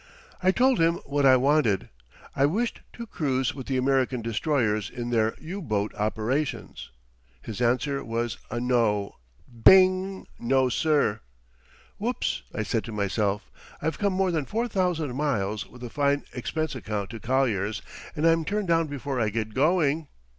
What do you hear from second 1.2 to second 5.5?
I wanted. I wished to cruise with the American destroyers in their